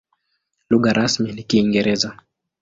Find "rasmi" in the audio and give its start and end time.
0.93-1.31